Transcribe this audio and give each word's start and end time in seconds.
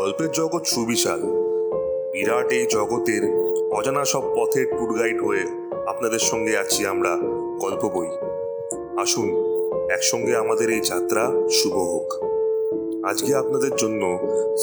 গল্পের 0.00 0.32
জগৎ 0.32 0.64
সুবিশাল। 0.66 1.20
বিরাট 2.12 2.52
এই 2.52 2.66
জগতের 2.70 3.22
অজানা 3.72 4.04
সব 4.04 4.22
পথের 4.36 4.66
ট্যুর 4.66 4.98
গাইড 4.98 5.22
হয়ে 5.22 5.44
আপনাদের 5.86 6.18
সঙ্গে 6.18 6.58
আছি 6.58 6.86
আমরা 6.86 7.16
গল্প 7.60 7.88
বই। 7.94 8.06
আসুন, 9.00 9.28
একসঙ্গে 9.90 10.36
আমাদের 10.36 10.70
এই 10.70 10.80
যাত্রা 10.80 11.48
শুভ 11.50 11.72
হোক। 11.72 12.14
আজকে 13.04 13.34
আপনাদের 13.34 13.70
জন্য 13.76 14.18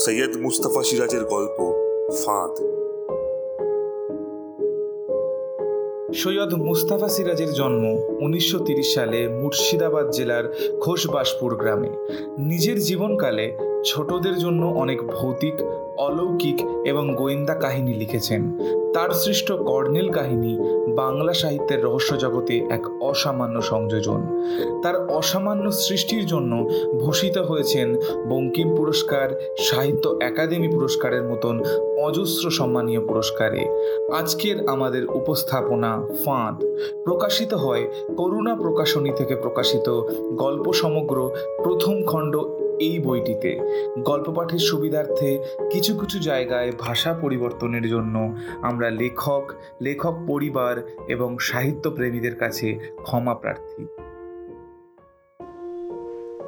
সৈয়দ 0.05 0.37
মুস্তাফা 0.37 0.83
সিরাজের 0.83 1.23
গল্প 1.25 1.73
ফাঁদ। 2.25 2.53
সৈয়দ 6.13 6.53
মুস্তাফা 6.53 7.07
সিরাজের 7.07 7.53
জন্ম 7.53 7.83
উনিশশো 8.21 8.59
সালে 8.83 9.27
মুর্শিদাবাদ 9.27 10.09
জেলার 10.09 10.75
ঘোষবাসপুর 10.79 11.55
গ্রামে। 11.55 11.89
নিজের 12.37 12.79
জীবনকালে 12.79 13.66
ছোটদের 13.85 14.37
জন্য 14.37 14.65
অনেক 14.65 15.07
ভৌতিক, 15.07 15.53
অলৌকিক 15.97 16.67
এবং 16.85 17.15
গোয়েন্দা 17.15 17.53
কাহিনী 17.53 17.93
লিখেছেন। 17.93 18.51
তার 18.93 19.09
সৃষ্ট 19.09 19.51
কর্নেল 19.51 20.11
কাহিনী 20.11 20.57
বাংলা 20.95 21.33
সাহিত্যের 21.33 21.83
রহস্য 21.83 22.17
জগতে 22.17 22.57
এক 22.57 23.03
অসামান্য 23.03 23.61
সংযোজন। 23.61 24.21
তার 24.83 25.07
অসামান্য 25.07 25.71
সৃষ্টির 25.71 26.25
জন্য 26.25 26.69
ভূষিত 26.99 27.37
হয়েছেন 27.37 27.95
বঙ্কিম 28.29 28.75
পুরস্কার, 28.75 29.55
সাহিত্য 29.59 30.19
একাডেমি 30.21 30.67
পুরস্কারের 30.67 31.23
মতন 31.23 31.63
অজস্র 32.01 32.49
সম্মানীয় 32.49 33.01
পুরস্কারে। 33.01 33.91
আজকের 34.13 34.69
আমাদের 34.69 35.05
উপস্থাপনা 35.05 36.07
ফাঁদ। 36.25 36.65
প্রকাশিত 37.03 37.53
হয় 37.53 37.87
করুণা 38.17 38.55
প্রকাশনী 38.55 39.11
থেকে 39.15 39.35
প্রকাশিত 39.35 40.01
গল্প 40.35 40.73
সমগ্র 40.73 41.31
প্রথম 41.63 42.03
খণ্ড 42.03 42.39
এই 42.79 42.99
বইটিতে 42.99 43.59
গল্প 43.99 44.31
পাঠের 44.31 44.59
সুবিধার্থে 44.59 45.39
কিছু 45.71 45.97
কিছু 45.97 46.19
জায়গায় 46.19 46.71
ভাষা 46.79 47.13
পরিবর্তনের 47.13 47.89
জন্য 47.89 48.35
আমরা 48.61 48.89
লেখক 48.89 49.51
লেখক 49.81 50.15
পরিবার 50.27 50.89
এবং 51.07 51.37
সাহিত্য 51.37 51.91
প্রেমীদের 51.91 52.35
কাছে 52.35 52.79
ক্ষমা 53.03 53.35
প্রার্থী। 53.35 53.85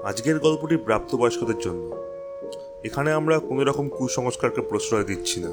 আজকের 0.03 0.39
গল্পটি 0.39 0.77
প্রাপ্তবয়স্কদের 0.77 1.55
জন্য। 1.59 1.95
এখানে 2.83 3.11
আমরা 3.11 3.39
কোনো 3.39 3.63
রকম 3.63 3.89
কুসংস্কারকে 3.89 4.61
প্রশ্রয় 4.61 5.03
দিচ্ছি 5.03 5.39
না। 5.39 5.49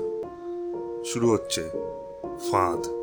শুরু 1.04 1.30
হচ্ছে 1.30 1.70
ফাঁদ। 2.50 2.95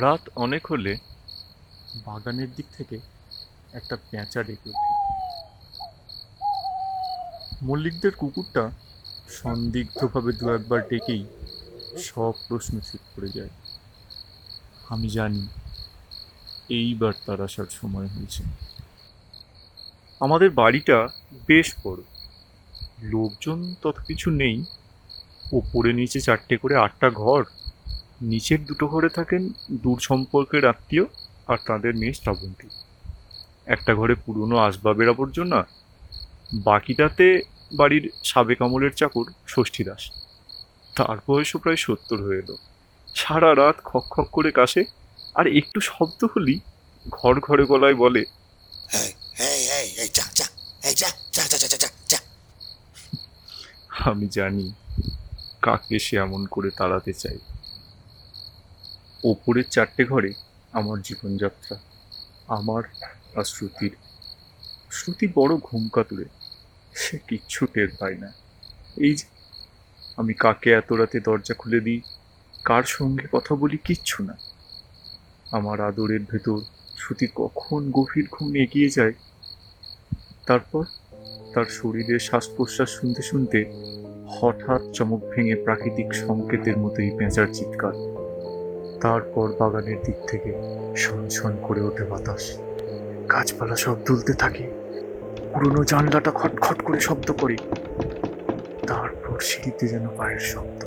রাত 0.00 0.28
অনেক 0.36 0.66
হলে 0.66 0.96
বাগানের 2.06 2.48
দিক 2.56 2.66
থেকে 2.76 3.00
একটা 3.72 3.96
পেঁচা 4.10 4.42
ডেকে 4.42 4.70
ওঠে 4.70 4.92
মল্লিকদের 7.62 8.10
কুকুরটা 8.10 8.70
সন্দিগ্ধভাবে 9.28 10.32
দু 10.32 10.54
একবার 10.54 10.88
ডেকেই 10.88 11.24
সব 11.98 12.32
প্রশ্ন 12.48 12.80
ঠিক 12.80 13.00
করে 13.16 13.28
যায়। 13.28 13.48
আমি 14.88 15.08
জানি 15.08 15.48
এইবার 16.68 17.12
তার 17.26 17.40
আসার 17.40 17.64
সময় 17.70 18.06
হয়েছে। 18.06 18.42
আমাদের 20.20 20.50
বাড়িটা 20.50 21.08
বেশ 21.46 21.74
বড়। 21.84 22.02
লোকজন 23.02 23.74
তত 23.82 23.94
কিছু 24.06 24.30
নেই। 24.30 24.64
ওপরে 25.52 25.92
নিচে 25.92 26.20
চারটে 26.20 26.56
করে 26.56 26.76
আটটা 26.76 27.10
ঘর। 27.10 27.44
নিচের 28.22 28.64
দুটো 28.64 28.86
ঘরে 28.86 29.08
থাকেন 29.08 29.52
দূর 29.70 29.98
সম্পর্কের 30.00 30.66
আত্মীয় 30.66 31.04
আর 31.46 31.58
তাদের 31.66 31.94
মেয়ে 31.94 32.12
শ্রাবন্তী। 32.12 32.68
একটা 33.66 33.94
ঘরে 33.94 34.14
পুরনো 34.14 34.56
আসবাবের 34.56 35.08
আবর্জনা 35.08 35.66
বাকিটাতে 36.54 37.42
বাড়ির 37.72 38.10
সাবেক 38.24 38.62
আমলের 38.62 38.90
চাকর 38.90 39.24
ষষ্ঠী 39.48 39.84
দাস। 39.84 40.02
তার 40.96 41.18
বয়সও 41.28 41.58
প্রায় 41.58 41.76
সত্তর 41.76 42.22
হয়ে 42.22 42.38
এলো। 42.38 42.56
সারা 43.14 43.54
রাত 43.54 43.76
খক 43.84 44.04
খক 44.10 44.28
করে 44.32 44.50
কাশে 44.52 44.84
আর 45.34 45.46
একটু 45.46 45.80
শব্দ 45.80 46.24
হলেই 46.24 46.60
ঘর 47.10 47.40
ঘরে 47.40 47.64
গলায় 47.64 47.94
বলে 47.94 48.22
আমি 54.10 54.26
জানি 54.28 54.72
কাকে 55.62 55.98
সে 55.98 56.16
এমন 56.16 56.46
করে 56.46 56.70
তাড়াতে 56.70 57.12
চাই 57.12 57.38
ওপরের 59.24 59.64
চারটে 59.70 60.04
ঘরে 60.04 60.32
আমার 60.72 61.02
জীবনযাত্রা, 61.02 61.76
আমার 62.48 62.82
আর 63.36 63.44
শ্রুতির। 63.44 63.96
শ্রুতি 64.90 65.26
বড় 65.34 65.56
ঘুম 65.56 65.88
কাতুরে, 65.88 66.24
সে 66.94 67.18
কিচ্ছু 67.18 67.66
টের 67.66 67.88
পায় 67.98 68.14
না। 68.14 68.32
এই 68.96 69.14
যে, 69.14 69.24
আমি 70.16 70.34
কাকে 70.34 70.70
এত 70.70 70.92
রাতে 70.92 71.20
দরজা 71.20 71.54
খুলে 71.54 71.80
দিই, 71.80 72.00
কার 72.64 72.82
সঙ্গে 72.82 73.26
কথা 73.32 73.54
বলি 73.54 73.78
কিচ্ছু 73.78 74.22
না। 74.22 74.36
আমার 75.52 75.80
আদরের 75.80 76.20
ভেতর 76.20 76.58
শ্রুতি 76.96 77.26
কখন 77.34 77.90
গভীর 77.90 78.26
ঘুম 78.30 78.54
এগিয়ে 78.54 78.90
যায়। 78.90 79.12
তারপর 80.46 80.84
তার 81.54 81.64
শরীরের 81.64 82.18
শ্বাস 82.18 82.48
প্রশ্বাস 82.56 82.90
শুনতে 82.90 83.22
শুনতে 83.22 83.58
হঠাৎ 84.28 84.80
চমক 84.94 85.20
ভেঙে 85.34 85.54
প্রাকৃতিক 85.54 86.14
সংকেতের 86.14 86.78
মতোই 86.78 87.10
পেঁচার 87.18 87.46
চিৎকার। 87.54 87.92
তারপর 89.02 89.52
বাগানের 89.52 90.02
দিক 90.02 90.14
থেকে 90.26 90.54
শন 90.96 91.28
শন 91.28 91.56
করে 91.62 91.80
ওঠে 91.80 92.04
বাতাস। 92.04 92.58
গাছপালা 93.32 93.76
সব 93.76 93.96
দুলতে 94.04 94.32
থাকে। 94.32 94.70
পুরনো 95.54 95.84
জানলাটা 95.84 96.30
খটখট 96.30 96.82
করে 96.82 97.00
শব্দ 97.00 97.32
করে। 97.32 97.56
তারপর 98.86 99.40
সিঁড়িতে 99.40 99.88
যেন 99.88 100.08
পায়ের 100.16 100.38
শব্দ। 100.38 100.84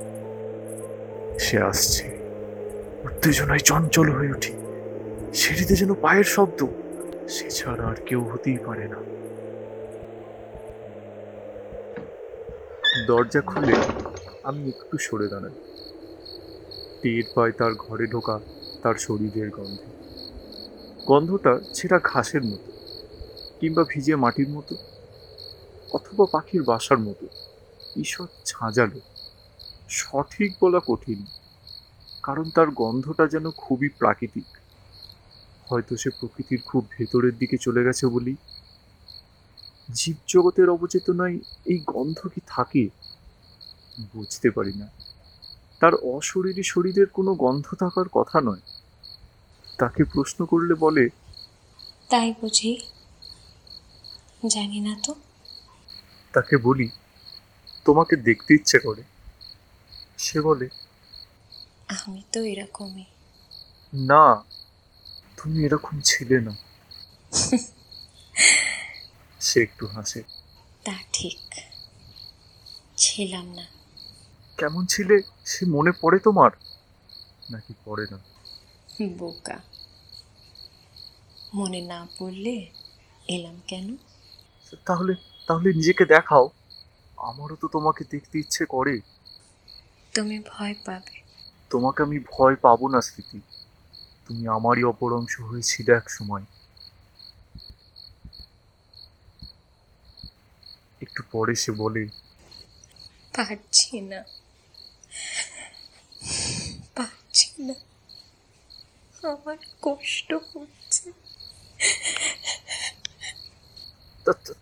সে 1.40 1.62
আসছে। 1.62 2.04
উত্তেজনায় 3.04 3.60
চঞ্চল 3.60 4.10
হয়ে 4.10 4.32
উঠি। 4.32 4.54
সিঁড়িতে 5.34 5.76
যেন 5.76 5.94
পায়ের 5.94 6.24
শব্দ। 6.24 6.66
সে 7.30 7.50
ছাড়া 7.50 7.86
আর 7.86 7.96
কেউ 8.06 8.22
হতেই 8.22 8.58
পারে 8.58 8.88
না। 8.88 8.98
দরজা 13.08 13.42
খুলে 13.42 13.76
আমি 14.44 14.68
একটু 14.68 14.98
সরে 14.98 15.28
দাঁড়াই। 15.28 15.65
টের 17.02 17.24
পায় 17.36 17.52
তার 17.52 17.74
ঘরে 17.74 18.06
ঢোকা 18.08 18.40
তার 18.84 18.96
শরীরের 18.96 19.50
গন্ধে। 19.50 19.90
গন্ধটা 21.08 21.60
ছেঁড়া 21.74 22.00
ঘাসের 22.04 22.44
মতো 22.44 22.72
কিংবা 23.60 23.84
ভিজে 23.90 24.16
মাটির 24.16 24.50
মতো 24.50 24.76
অথবা 25.94 26.26
পাখির 26.32 26.64
বাসার 26.64 27.00
মতো। 27.00 27.28
ঈশ্বর 27.96 28.28
ঝাঁঝালো। 28.46 29.00
সঠিক 29.90 30.56
বলা 30.62 30.80
কঠিন, 30.88 31.26
কারণ 32.24 32.50
তার 32.50 32.68
গন্ধটা 32.72 33.28
যেন 33.28 33.52
খুবই 33.52 33.90
প্রাকৃতিক। 33.90 34.46
হয়তো 35.70 35.98
সে 35.98 36.10
প্রকৃতির 36.10 36.62
খুব 36.66 36.88
ভেতরের 36.98 37.38
দিকে 37.38 37.58
চলে 37.58 37.84
গেছে 37.84 38.08
বলি। 38.08 38.36
জীবজগতের 39.94 40.70
অবচেতনায় 40.70 41.40
এই 41.66 41.84
গন্ধ 41.88 42.28
কি 42.28 42.42
থাকে? 42.48 42.90
বুঝতে 44.14 44.52
পারি 44.52 44.74
না। 44.74 44.88
তার 45.86 45.96
অশরীরী 45.96 46.64
শরীরের 46.64 47.08
কোনো 47.08 47.34
গন্ধ 47.34 47.74
থাকার 47.74 48.10
কথা 48.10 48.42
নয়। 48.42 48.60
তাকে 49.78 50.04
প্রশ্ন 50.04 50.46
করলে 50.46 50.74
বলে 50.74 51.10
তাই 52.10 52.34
বুঝি। 52.42 52.78
জানি 54.48 54.80
না 54.80 54.98
তো। 55.04 55.16
তাকে 56.34 56.58
বলি 56.58 56.90
তোমাকে 57.86 58.16
দেখতে 58.16 58.54
ইচ্ছে 58.54 58.80
করে। 58.80 59.04
সে 60.18 60.42
বলে 60.42 60.70
আমি 61.88 62.24
তো 62.32 62.44
এরকমই। 62.44 63.06
না 63.94 64.44
তুমি 65.38 65.66
এরকম 65.66 66.02
ছিলে 66.04 66.42
না। 66.42 66.56
সে 69.40 69.62
একটু 69.62 69.88
হাসে। 69.88 70.24
তা 70.84 70.94
ঠিক। 71.14 71.56
ছিলাম 72.98 73.46
না। 73.46 73.75
কেমন 74.58 74.86
ছিলে? 74.86 75.22
সে 75.46 75.66
মনে 75.66 75.92
পড়ে 76.02 76.20
তোমার? 76.20 76.52
নাকি 77.52 77.74
পড়ে 77.86 78.06
না? 78.12 78.20
বোকা। 79.18 79.62
মনে 81.54 81.82
না 81.82 82.08
পড়লে 82.20 82.70
এলাম 83.28 83.62
কেন? 83.68 83.98
তাহলে 84.86 85.14
তাহলে 85.48 85.74
নিজেকে 85.74 86.06
দেখাও। 86.06 86.50
আমারও 87.18 87.56
তো 87.56 87.68
তোমাকে 87.68 88.06
দেখতে 88.10 88.40
ইচ্ছে 88.40 88.66
করে। 88.66 89.02
তুমি 90.14 90.40
ভয় 90.40 90.76
পাবে। 90.86 91.22
তোমাকে 91.70 92.04
আমি 92.04 92.20
ভয় 92.20 92.56
পাবো 92.56 92.88
না 92.88 93.02
স্মৃতি। 93.02 93.42
তুমি 94.28 94.48
আমারই 94.48 94.84
অপর 94.84 95.14
অংশ 95.14 95.42
হয়েছিল 95.42 95.88
এক 95.94 96.10
সময়। 96.10 96.46
একটু 101.02 101.24
পরে 101.32 101.56
সে 101.56 101.72
বলে 101.72 102.04
পারছি 103.34 104.02
না 104.02 104.24
পারছি 106.96 107.44
না। 107.60 107.74
আমার 109.28 109.58
কষ্ট 109.82 110.34
হচ্ছে। 110.34 111.12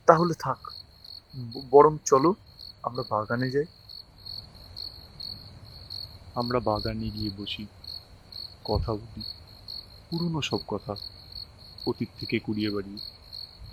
তাহলে 0.05 0.33
থাক। 0.39 0.57
বরং 1.71 1.97
চলো 2.05 2.35
আমরা 2.83 3.03
বাগানে 3.09 3.51
যাই। 3.51 3.65
আমরা 6.35 6.59
বাগানে 6.59 7.09
গিয়ে 7.09 7.31
বসি 7.37 7.65
কথা 8.63 8.93
বলি। 8.93 9.21
পুরনো 10.09 10.41
সব 10.41 10.59
কথা 10.67 10.95
অতীত 11.87 12.09
থেকে 12.19 12.39
কুড়িয়ে 12.39 12.69
বাড়ি 12.69 12.97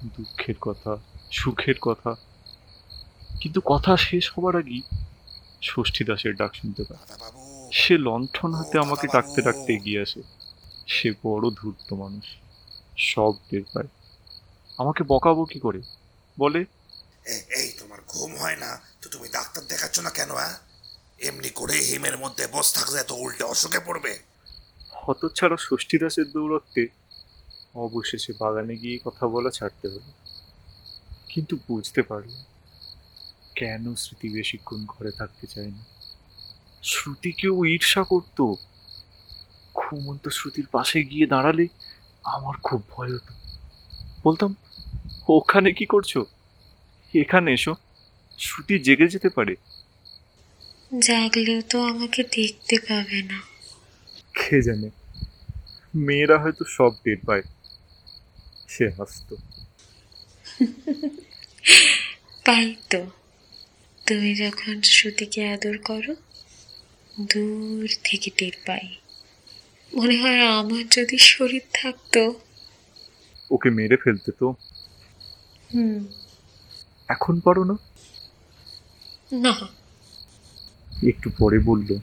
দুঃখের 0.04 0.54
কথা 0.60 0.96
সুখের 1.30 1.74
কথা। 1.80 2.14
কিন্তু 3.40 3.60
কথা 3.64 3.96
শেষ 3.96 4.32
হবার 4.32 4.56
আগেই 4.56 4.82
ষষ্ঠী 5.62 6.04
দাসের 6.04 6.36
ডাক 6.36 6.54
শুনতে 6.54 6.84
পাই। 6.84 6.98
সে 7.72 7.98
লণ্ঠন 7.98 8.54
হাতে 8.54 8.78
আমাকে 8.78 9.06
ডাকতে 9.06 9.42
ডাকতে 9.42 9.72
এগিয়ে 9.72 10.02
আসে। 10.02 10.22
সে 10.86 11.12
বড় 11.22 11.50
ধূর্ত 11.50 11.92
মানুষ। 11.92 12.24
সব 12.98 13.32
টের 13.50 13.62
পায়। 13.74 13.88
আমাকে 14.78 15.04
বকাবকি 15.08 15.60
করে। 15.60 15.82
বলে 16.38 16.64
এই 17.56 17.72
তোমার 17.78 17.98
ঘুম 18.08 18.36
হয় 18.36 18.56
না? 18.56 18.80
তো 19.02 19.08
তুমি 19.08 19.28
ডাক্তার 19.28 19.66
দেখাচ্ছ 19.66 20.00
না 20.00 20.10
কেন 20.10 20.30
হ্যাঁ? 20.30 20.58
এমনি 21.20 21.50
করে 21.50 21.74
হিমের 21.74 22.18
মধ্যে 22.18 22.46
বস 22.52 22.72
থাকলে 22.74 23.02
তো 23.02 23.14
উল্টে 23.14 23.44
অসুখে 23.44 23.80
পড়বে? 23.86 24.18
হতচ্ছাড়া 24.90 25.56
ষষ্ঠী 25.56 25.98
দাসের 25.98 26.30
দৌরত্বে 26.30 26.86
অবশেষে 27.74 28.32
বাগানে 28.38 28.76
গিয়ে 28.76 28.98
কথা 29.04 29.28
বলা 29.28 29.50
ছাড়তে 29.50 29.88
হলো। 29.88 30.12
কিন্তু 31.28 31.58
বুঝতে 31.68 32.02
পারলাম 32.02 32.44
কেন 33.54 33.94
স্মৃতি 33.94 34.28
বেশিক্ষণ 34.28 34.86
ঘরে 34.86 35.10
থাকতে 35.10 35.46
চায় 35.46 35.66
না। 35.66 35.99
শ্রুতিকেও 36.82 37.64
ঈর্ষা 37.64 38.02
করত? 38.02 38.54
ঘুমন্ত 39.74 40.28
শ্রুতির 40.28 40.66
পাশে 40.66 41.02
গিয়ে 41.02 41.26
দাঁড়ালে 41.26 41.68
আমার 42.24 42.54
খুব 42.62 42.82
ভয় 42.88 43.14
হতো। 43.14 43.34
বলতাম 44.24 44.54
ওখানে 45.28 45.72
কি 45.72 45.86
করছ? 45.86 46.18
এখানে 47.14 47.52
এসো 47.52 47.74
শ্রুতি 48.38 48.78
জেগে 48.78 49.08
যেতে 49.08 49.28
পারে। 49.28 49.54
জাগলেও 50.98 51.60
তো 51.60 51.82
আমাকে 51.82 52.22
দেখতে 52.22 52.78
পাবে 52.88 53.22
না। 53.22 53.40
কে 54.34 54.62
জানে? 54.62 54.90
মেয়েরা 55.94 56.38
হয়তো 56.38 56.64
সব 56.68 56.90
টের 57.04 57.16
পায়। 57.26 57.42
সে 58.68 58.88
হাসতো। 58.88 59.36
তাই 62.44 62.74
তো। 62.90 63.10
তুমি 64.06 64.34
যখন 64.34 64.82
শ্রুতিকে 64.82 65.48
আদর 65.48 65.78
করো 65.78 66.14
দূর 67.20 67.88
থেকে 68.04 68.30
টের 68.38 68.52
পাই। 68.66 68.96
মনে 69.96 70.22
হয় 70.22 70.46
আমার 70.48 70.84
যদি 70.90 71.18
শরীর 71.18 71.62
থাকতো। 71.72 72.40
ওকে 73.50 73.70
মেরে 73.70 73.96
ফেলতে 73.96 74.32
তো। 74.32 74.54
হুম। 75.74 76.06
এখন 77.08 77.40
পারো 77.40 77.64
না? 77.64 77.76
না। 79.32 79.54
একটু 81.08 81.30
পরে 81.38 81.58
বলল। 81.58 81.98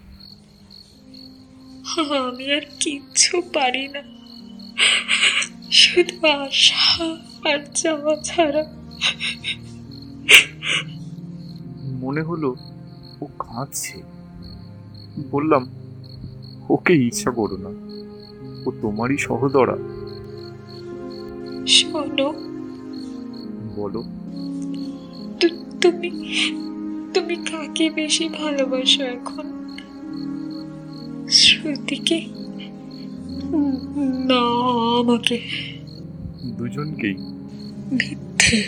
আমি 2.27 2.53
আর 2.53 2.61
কিচ্ছু 2.79 3.41
পারি 3.41 3.87
না। 3.87 4.01
শুধু 5.71 6.27
আশা 6.27 7.13
আর 7.49 7.59
যাওয়া 7.75 8.15
ছাড়া। 8.23 8.63
মনে 11.83 12.21
হলো 12.21 12.55
ও 13.21 13.25
কাঁদছে। 13.25 14.16
বললাম 15.31 15.69
ওকে 16.69 16.93
ইচ্ছা 16.93 17.31
করো 17.31 17.57
না। 17.57 17.69
ও 18.65 18.71
তোমারই 18.81 19.17
সহদরা। 19.17 19.77
শোনো। 21.67 22.33
বলো। 23.75 24.03
তুমি 25.81 26.09
তুমি 27.13 27.35
কাকে 27.35 27.89
বেশি 27.89 28.29
ভালোবাসো 28.29 29.03
এখন? 29.03 29.75
শ্রুতিকে? 31.29 32.25
না 34.25 34.39
আমাকে। 34.99 35.41
দুজনকেই। 36.45 37.15
মিথ্যে। 37.91 38.63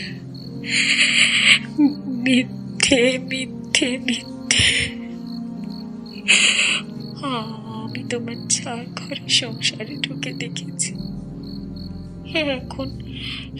মিথ্যে 2.08 3.20
মিথ্যে 3.30 3.98
মিথ্যে। 3.98 4.39
আমি 7.30 8.04
তোমার 8.10 8.36
চার 8.50 8.86
ঘরে 8.96 9.30
সংসারে 9.30 9.96
ঢুকে 9.96 10.34
দেখেছি। 10.34 10.94
এখন 12.36 12.90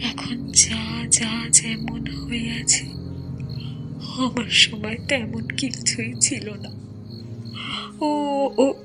এখন 0.02 0.46
যা 0.52 1.08
যা, 1.10 1.48
যেমন 1.50 2.06
হয়ে 2.06 2.50
আছে 2.50 2.84
আমার 4.24 4.48
সময় 4.48 4.98
তেমন 5.08 5.46
কিছুই 5.56 6.14
ছিল 6.20 6.50
না। 6.50 6.70
ও 8.00 8.08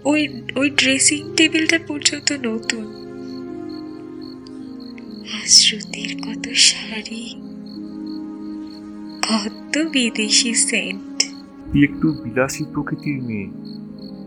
ওই 0.05 0.27
ওই 0.55 0.69
ড্রেসিং 0.69 1.35
টেবিলটা 1.37 1.79
পর্যন্ত 1.87 2.31
নতুন। 2.31 3.05
শ্রুতির 5.47 6.17
কত 6.21 6.49
শাড়ি। 6.53 7.35
কত 9.29 9.77
বিদেশি 9.77 10.53
সেন্ট। 10.53 11.23
একটু 11.83 12.11
বিলাসী 12.11 12.63
প্রকৃতির 12.73 13.21
মেয়ে। 13.21 13.74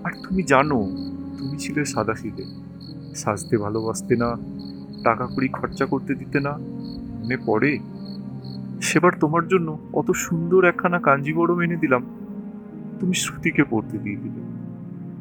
আর 0.04 0.10
তুমি 0.28 0.42
জানো, 0.42 0.96
তুমি 1.38 1.58
ছিলে 1.58 1.84
সাদা 1.84 2.14
সিদে 2.14 2.44
সাজতে 3.14 3.56
ভালোবাসতে 3.56 4.16
না, 4.16 4.36
টাকা 5.04 5.26
কড়ি 5.26 5.48
খরচা 5.48 5.86
করতে 5.86 6.14
দিতে 6.14 6.40
না, 6.40 6.58
মনে 7.22 7.36
পড়ে? 7.46 7.78
সেবার 8.82 9.12
তোমার 9.20 9.48
জন্য 9.48 9.78
অত 9.92 10.10
সুন্দর 10.10 10.64
একখানা 10.64 10.98
কাঞ্জিবরম 10.98 11.60
এনে 11.60 11.76
দিলাম। 11.76 12.02
তুমি 13.00 13.14
শ্রুতিকে 13.14 13.64
পড়তে 13.70 13.98
দিয়ে 13.98 14.16
দিলে। 14.16 14.40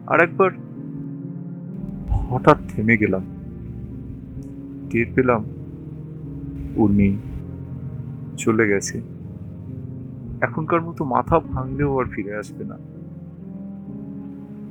আর 0.08 0.22
একবার 0.22 0.52
হঠাৎ 2.10 2.58
থেমে 2.76 2.98
গেলাম। 2.98 3.22
টের 4.90 5.06
পেলাম 5.16 5.46
নেই 6.90 7.18
চলে 8.38 8.68
গেছে। 8.68 9.02
এখনকার 10.42 10.82
মতো 10.82 11.06
মাথা 11.06 11.40
ভাঙলেও 11.40 12.00
আর 12.00 12.06
ফিরে 12.06 12.36
আসবে 12.36 12.64
না। 12.64 12.78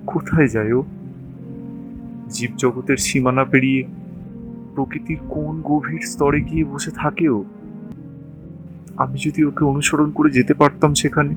কোথায় 0.06 0.48
যায় 0.48 0.72
ও? 0.72 0.84
জীবজগতের 2.30 2.96
সীমানা 2.96 3.44
পেরিয়ে 3.44 3.84
প্রকৃতির 4.74 5.18
কোন 5.28 5.62
গভীর 5.62 6.00
স্তরে 6.00 6.40
গিয়ে 6.40 6.64
বসে 6.64 6.90
থাকে 6.90 7.28
ও? 7.28 7.44
আমি 8.96 9.18
যদি 9.18 9.44
ওকে 9.44 9.64
অনুসরণ 9.64 10.10
করে 10.10 10.30
যেতে 10.30 10.54
পারতাম 10.54 10.94
সেখানে। 10.94 11.34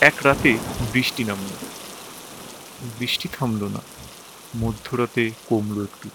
এক 0.00 0.14
রাতে 0.24 0.58
বৃষ্টি 0.92 1.24
নামলো। 1.24 1.66
বৃষ্টি 2.98 3.28
থামলো 3.38 3.68
না। 3.68 3.80
মধ্যরাতে 4.56 5.30
কমলো 5.48 5.82
একটু। 5.82 6.08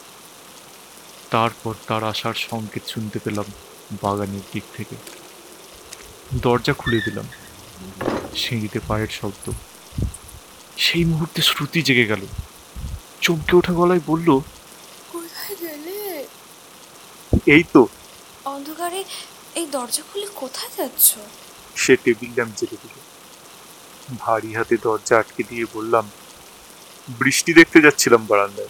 তারপর 1.32 1.74
তার 1.88 2.04
আসার 2.04 2.34
সংকেত 2.34 2.84
শুনতে 2.88 3.20
পেলাম 3.20 3.46
বাগানের 4.02 4.46
দিক 4.54 4.64
থেকে। 4.74 4.96
দরজা 6.42 6.74
খুলে 6.74 7.00
দিলাম। 7.06 7.28
সিঁড়িতে 8.36 8.80
পায়ের 8.88 9.08
শব্দ। 9.08 9.52
সেই 10.78 11.06
মুহূর্তে 11.06 11.42
শ্রুতি 11.42 11.82
জেগে 11.82 12.06
গেল। 12.06 12.26
চমকে 13.22 13.56
ওঠা 13.56 13.74
গলায় 13.74 14.00
বলল 14.06 14.40
কোথায় 15.14 15.56
গেলে? 15.62 16.28
এই 17.46 17.64
তো। 17.74 17.88
অন্ধকারে 18.46 19.04
এই 19.56 19.66
দরজা 19.72 20.04
খুলে 20.14 20.28
কোথায় 20.36 20.72
যাচ্ছ? 20.78 21.16
সে 21.76 21.96
টেবিল 21.96 22.32
ল্যাম্প 22.36 22.54
জেলে 22.58 22.78
দিল। 22.84 22.96
ভারী 24.20 24.54
হাতে 24.54 24.78
দরজা 24.78 25.20
আটকে 25.20 25.44
দিয়ে 25.50 25.66
বললাম 25.74 26.10
বৃষ্টি 27.08 27.54
দেখতে 27.54 27.82
যাচ্ছিলাম 27.82 28.26
বারান্দায়। 28.26 28.68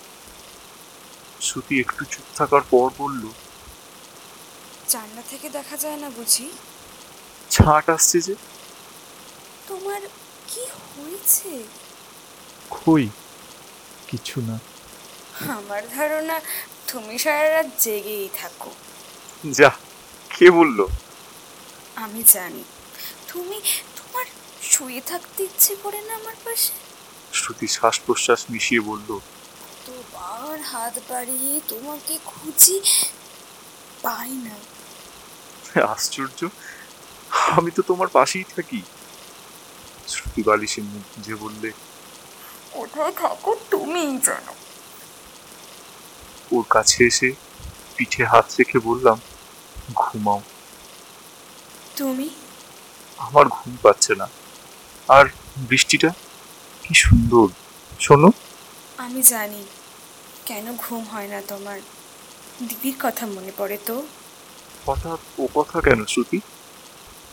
শ্রুতি 1.41 1.79
একটু 1.79 2.05
চুপ 2.05 2.23
থাকার 2.35 2.61
পর 2.61 2.89
বলল 2.97 3.27
জানলা 4.89 5.21
থেকে 5.29 5.49
দেখা 5.49 5.77
যায় 5.77 5.97
না 5.97 6.09
বুঝি? 6.09 6.51
ছাট 7.49 7.89
আসছে 7.89 8.21
যে। 8.21 8.35
তোমার 9.67 10.01
কি 10.47 10.61
হয়েছে? 10.61 11.63
কই? 12.69 13.09
কিছু 14.07 14.41
না। 14.41 14.59
আমার 15.53 15.89
ধারণা 15.89 16.41
তুমি 16.87 17.19
সারা 17.19 17.49
রাত 17.49 17.65
জেগেই 17.79 18.29
থাকো। 18.33 18.71
যা 19.51 19.69
কে 20.29 20.51
বলল? 20.51 20.87
আমি 21.95 22.23
জানি। 22.27 22.63
তুমি 23.27 23.61
তোমার 23.95 24.25
শুয়ে 24.61 25.01
থাকতে 25.01 25.43
ইচ্ছে 25.43 25.75
করে 25.75 26.01
না 26.01 26.15
আমার 26.15 26.35
পাশে? 26.45 26.73
শ্রুতি 27.33 27.67
শ্বাস 27.67 27.99
প্রশ্বাস 27.99 28.45
মিশিয়ে 28.49 28.81
বলল 28.81 29.19
তোবার 29.87 30.61
হাত 30.61 30.99
বাড়িয়ে 31.09 31.61
তোমাকে 31.67 32.19
খুঁজি 32.25 32.81
পাই 34.01 34.31
না। 34.31 34.55
আশ্চর্য 35.81 36.49
আমি 37.31 37.71
তো 37.71 37.81
তোমার 37.81 38.07
পাশেই 38.07 38.43
থাকি। 38.55 38.81
শ্রুতি 40.07 40.43
বালিশের 40.43 40.83
মুখ 40.83 41.03
যে 41.17 41.35
বললে 41.35 41.71
কোথায় 42.71 43.11
থাকো 43.11 43.55
তুমিই 43.71 44.17
জানো। 44.17 44.53
ওর 46.51 46.65
কাছে 46.69 47.05
এসে 47.05 47.31
পিঠে 47.95 48.25
হাত 48.25 48.45
রেখে 48.59 48.79
বললাম 48.79 49.21
ঘুমাও। 49.93 50.41
তুমি? 51.95 52.29
আমার 53.17 53.45
ঘুম 53.47 53.77
পাচ্ছে 53.83 54.15
না। 54.15 54.27
আর 55.07 55.25
বৃষ্টিটা 55.57 56.09
কি 56.83 56.93
সুন্দর। 56.93 57.47
শোনো। 57.99 58.31
আমি 58.97 59.21
জানি। 59.21 59.65
কেন 60.47 60.65
ঘুম 60.77 61.03
হয় 61.03 61.27
না 61.27 61.39
তোমার? 61.47 61.79
দিদির 62.67 62.95
কথা 62.99 63.23
মনে 63.27 63.51
পড়ে 63.57 63.77
তো। 63.85 63.95
হঠাৎ 64.85 65.19
ও 65.39 65.47
কথা 65.53 65.81
কেন 65.81 65.99
শ্রুতি? 66.05 66.39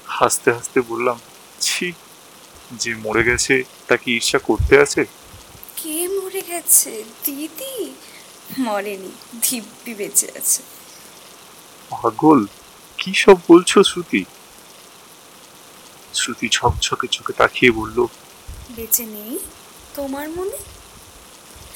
হাসতে 0.06 0.48
হাসতে 0.52 0.78
বললাম 0.80 1.18
ছি 1.60 1.86
যে 2.72 2.90
মরে 2.94 3.22
গেছে 3.24 3.54
তাকে 3.88 4.06
ঈর্ষা 4.10 4.38
করতে 4.38 4.74
আছে? 4.80 5.02
কে 5.76 6.08
মরে 6.08 6.42
গেছে? 6.48 6.92
দিদি? 7.24 7.74
মরেনি 8.58 9.10
দিব্যি 9.42 9.92
বেঁচে 9.94 10.28
আছে। 10.36 10.60
পাগল 11.90 12.40
কি 12.98 13.10
সব 13.14 13.36
বলছো 13.48 13.82
শ্রুতি? 13.82 14.22
শ্রুতি 16.14 16.46
ঝকঝকে 16.48 17.06
চোখে 17.08 17.32
তাকিয়ে 17.32 17.70
বলল 17.72 17.98
বেঁচে 18.76 19.04
নেই 19.06 19.32
তোমার 19.94 20.26
মনে? 20.28 20.58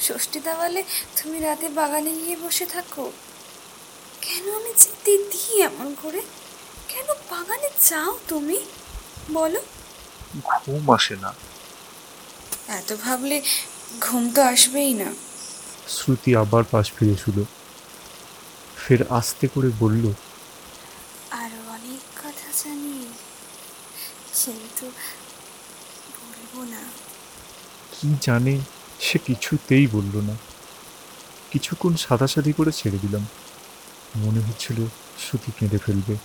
ষষ্ঠী 0.07 0.39
দেওয়ালে 0.39 0.83
তুমি 1.17 1.39
রাতে 1.39 1.69
বাগানে 1.69 2.11
গিয়ে 2.11 2.35
বসে 2.35 2.65
থাকো। 2.65 3.11
কেন 4.21 4.45
আমি 4.53 4.71
যেতে 4.77 5.11
দিই 5.31 5.61
এমন 5.61 5.95
করে? 6.03 6.21
কেন 6.87 7.07
বাগানে 7.31 7.69
যাও 7.89 8.19
তুমি? 8.27 8.57
বলো। 9.33 9.61
ঘুম 10.45 10.89
আসে 10.91 11.15
না। 11.15 11.31
এত 12.67 12.89
ভাবলে 13.03 13.41
ঘুম 14.01 14.23
তো 14.29 14.41
আসবেই 14.41 14.93
না। 14.93 15.09
শ্রুতি 15.87 16.35
আবার 16.35 16.63
পাশ 16.63 16.91
ফিরে 16.91 17.15
শুলো। 17.17 17.43
ফের 18.77 19.01
আস্তে 19.09 19.47
করে 19.47 19.69
বলল 19.79 20.05
আর 21.31 21.51
অনেক 21.75 22.01
কথা 22.21 22.49
জানি 22.63 23.07
কিন্তু 24.35 24.85
বলব 26.19 26.53
না। 26.71 26.81
কি 27.93 28.07
জানে? 28.21 28.55
সে 28.99 29.19
কিছুতেই 29.19 29.87
বলল 29.87 30.17
না। 30.17 30.35
কিছুক্ষণ 31.51 31.95
সাদাসাদি 31.95 32.53
করে 32.53 32.71
ছেড়ে 32.71 32.97
দিলাম। 33.01 33.27
মনে 34.15 34.39
হচ্ছিল 34.39 34.75
শ্রুতি 35.19 35.51
কেঁদে 35.59 35.77
ফেলবে। 35.77 36.15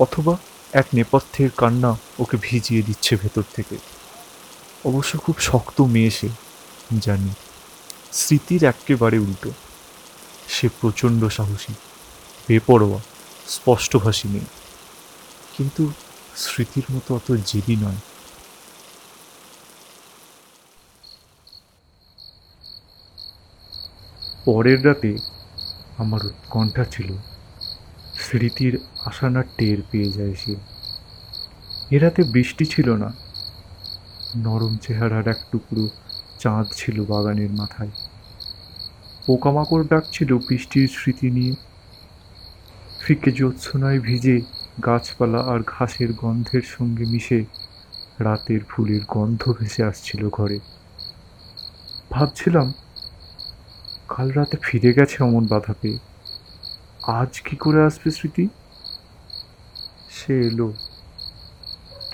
অথবা 0.00 0.36
এক 0.72 0.86
নেপথ্যের 0.94 1.50
কান্না 1.56 1.96
ওকে 2.18 2.36
ভিজিয়ে 2.40 2.82
দিচ্ছে 2.82 3.16
ভেতর 3.16 3.42
থেকে। 3.54 3.76
অবশ্য 4.84 5.18
খুব 5.18 5.38
শক্ত 5.38 5.80
মেয়ে 5.80 6.10
সে, 6.10 6.28
জানি। 6.98 7.34
স্মৃতির 8.12 8.64
একেবারে 8.64 9.18
উল্টো। 9.18 9.50
সে 10.48 10.68
প্রচণ্ড 10.68 11.24
সাহসী, 11.24 11.74
বেপরোয়া, 12.48 13.00
স্পষ্টভাষী 13.48 14.28
মেয়ে। 14.28 14.44
কিন্তু 15.56 15.92
স্মৃতির 16.36 16.84
মতো 16.92 17.14
অত 17.14 17.36
জেদি 17.46 17.76
নয়। 17.76 17.96
পরের 24.46 24.86
রাতে 24.86 25.16
আমার 25.98 26.20
উৎকণ্ঠা 26.26 26.84
ছিল। 26.84 27.16
স্মৃতির 28.14 28.78
আসানা 29.04 29.42
টের 29.42 29.78
পেয়ে 29.90 30.12
যায় 30.12 30.34
সে। 30.34 30.54
এ 31.90 31.98
রাতে 31.98 32.22
বৃষ্টি 32.22 32.64
ছিল 32.64 32.90
না। 32.90 33.12
নরম 34.36 34.76
চেহারার 34.76 35.28
এক 35.28 35.36
টুকরো 35.52 35.88
চাঁদ 36.38 36.66
ছিল 36.72 37.04
বাগানের 37.04 37.50
মাথায়। 37.50 37.90
পোকামাকড় 39.26 39.84
ডাকছিল 39.84 40.38
বৃষ্টির 40.38 40.88
স্মৃতি 40.88 41.30
নিয়ে। 41.30 41.54
ফিকে 43.00 43.32
জ্যোৎস্নায় 43.32 44.00
ভিজে 44.00 44.40
গাছপালা 44.86 45.38
আর 45.38 45.60
ঘাসের 45.66 46.12
গন্ধের 46.12 46.62
সঙ্গে 46.62 47.04
মিশে 47.04 47.44
রাতের 48.18 48.60
ফুলের 48.68 49.00
গন্ধ 49.08 49.52
ভেসে 49.60 49.82
আসছিল 49.82 50.28
ঘরে। 50.28 50.58
ভাবছিলাম 52.10 52.72
কাল 54.16 54.30
রাতে 54.30 54.56
ফিরে 54.62 54.92
গেছে 54.92 55.24
অমন 55.24 55.46
বাধা 55.46 55.74
পেয়ে। 55.80 55.98
আজ 57.06 57.40
কি 57.40 57.56
করে 57.56 57.84
আসবে 57.84 58.10
স্মৃতি? 58.10 58.48
সে 60.10 60.40
এলো 60.40 60.72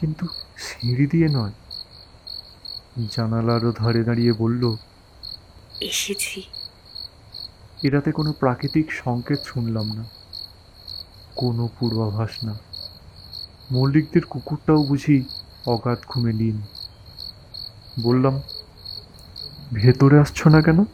কিন্তু 0.00 0.26
সিঁড়ি 0.56 1.06
দিয়ে 1.06 1.28
নয়। 1.28 1.52
জানালারও 3.10 3.72
ধারে 3.72 4.04
দাঁড়িয়ে 4.04 4.32
বলল 4.32 4.76
এসেছি। 5.80 6.42
এরাতে 7.82 8.12
কোনো 8.12 8.32
প্রাকৃতিক 8.32 8.92
সংকেত 8.92 9.38
শুনলাম 9.44 9.86
না 9.92 10.04
কোনো 11.36 11.68
পূর্বাভাস 11.78 12.44
না। 12.44 12.58
মল্লিকদের 13.70 14.22
কুকুরটাও 14.30 14.82
বুঝি 14.82 15.24
অগাধ 15.66 15.98
ঘুমে 16.08 16.32
লীন। 16.32 16.62
বললাম 18.02 18.40
ভেতরে 19.72 20.18
আসছো 20.18 20.48
না 20.48 20.62
কেন? 20.62 20.84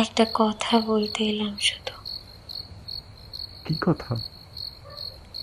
একটা 0.00 0.24
কথা 0.34 0.80
বলতে 0.80 1.24
এলাম 1.24 1.56
শুধু। 1.60 1.94
কি 3.64 3.74
কথা? 3.80 4.12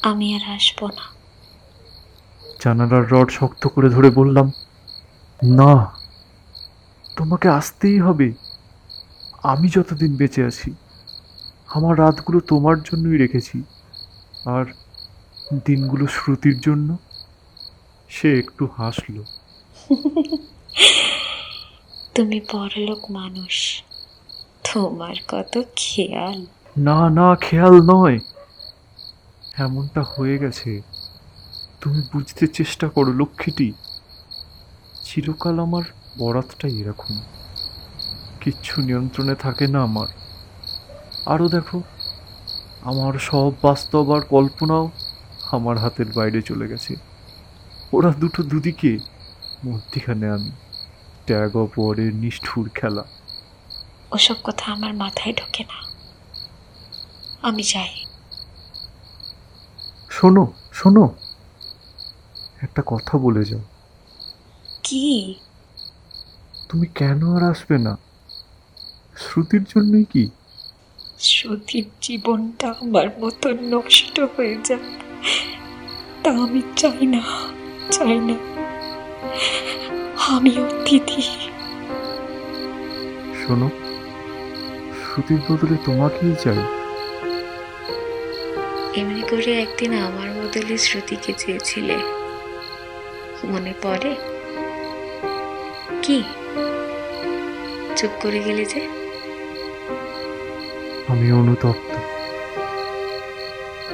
আমি 0.01 0.27
আর 0.35 0.43
আসব 0.55 0.79
না। 0.87 1.05
জানালার 2.63 3.05
রড 3.11 3.29
শক্ত 3.29 3.63
করে 3.67 3.89
ধরে 3.89 4.09
বললাম 4.09 4.47
না 5.43 5.71
তোমাকে 7.17 7.47
আসতেই 7.49 7.99
হবে। 7.99 8.27
আমি 9.43 9.67
যতদিন 9.69 10.11
বেঁচে 10.15 10.41
আছি 10.43 10.69
আমার 11.67 11.99
রাতগুলো 11.99 12.39
তোমার 12.39 12.77
জন্যই 12.83 13.17
রেখেছি। 13.17 13.57
আর 14.45 14.65
দিনগুলো 15.65 16.05
শ্রুতির 16.07 16.57
জন্য 16.59 16.97
সে 18.09 18.29
একটু 18.39 18.63
হাসলো। 18.77 19.21
তুমি 22.15 22.37
বড়লোক 22.53 23.01
মানুষ। 23.11 23.55
তোমার 24.77 25.15
কত 25.27 25.61
খেয়াল? 25.75 26.45
না 26.77 27.09
না, 27.09 27.35
খেয়াল 27.35 27.81
নয়। 27.81 28.19
এমনটা 29.57 30.03
হয়ে 30.17 30.37
গেছে। 30.37 30.81
তুমি 31.81 32.01
বুঝতে 32.13 32.47
চেষ্টা 32.47 32.89
করো, 32.89 33.13
লক্ষ্মীটি। 33.13 33.73
চিরকাল 35.03 35.59
আমার 35.59 35.81
বরাতটাই 36.17 36.79
এরকম। 36.79 37.21
কিচ্ছু 38.41 38.81
নিয়ন্ত্রণে 38.81 39.35
থাকে 39.35 39.67
না 39.67 39.83
আমার। 39.83 40.07
আরও 41.25 41.49
দেখো, 41.49 41.81
আমার 42.81 43.19
সব 43.19 43.51
বাস্তব 43.63 44.15
আর 44.15 44.21
কল্পনাও 44.21 44.89
আমার 45.51 45.77
হাতের 45.77 46.05
বাইরে 46.15 46.41
চলে 46.41 46.67
গেছে। 46.67 46.95
ওরা 47.93 48.11
দুটো 48.11 48.43
দুদিকে, 48.43 48.97
মধ্যিখানে 49.65 50.29
আমি। 50.29 50.51
অফ 51.55 51.79
ওয়ারের 51.79 52.15
নিষ্ঠুর 52.15 52.69
খেলা। 52.69 53.03
ওসব 54.11 54.35
কথা 54.43 54.71
আমার 54.71 54.93
মাথায় 54.93 55.35
ঢোকে 55.35 55.63
না। 55.63 55.77
আমি 57.41 57.63
চাই 57.63 57.89
শোনো 60.09 60.53
শোনো। 60.73 61.15
একটা 62.61 62.83
কথা 62.85 63.17
বলে 63.17 63.45
যাও। 63.45 63.59
কি? 64.83 65.35
তুমি 66.69 66.87
কেন 66.95 67.35
আর 67.35 67.43
আসবে 67.51 67.77
না? 67.77 67.97
শ্রুতির 69.17 69.63
জন্যই 69.63 70.03
কি? 70.03 70.29
শ্রুতির 71.19 71.89
জীবনটা 72.01 72.67
আমার 72.71 73.07
মতো 73.19 73.49
নষ্ট 73.49 74.19
হয়ে 74.19 74.57
যাক। 74.63 74.79
তা 76.23 76.29
আমি 76.31 76.61
চাই 76.75 77.05
না 77.05 77.21
চাই 77.91 78.19
না। 78.19 78.35
আমি 80.27 80.49
দিদি 80.85 81.21
শোনো 83.47 83.69
শ্রুতির 85.17 85.39
বদলে 85.49 85.77
তোমাকেই 85.85 86.35
চাই। 86.43 86.59
এমনি 89.01 89.21
করে 89.21 89.61
একদিন 89.61 89.93
আমার 89.93 90.29
বদলে 90.31 90.77
শ্রুতিকে 90.77 91.33
চেয়েছিলে। 91.37 91.95
মনে 93.47 93.73
পড়ে? 93.81 94.15
কি? 96.01 96.23
চুপ 97.95 98.11
করে 98.21 98.39
গেলে 98.39 98.65
যে? 98.65 98.81
আমি 101.07 101.31
অনুতপ্ত। 101.31 101.91